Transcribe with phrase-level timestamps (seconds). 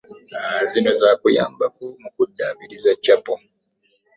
[0.71, 3.41] Zino za kuyambako mu kuddaabiriza Chapel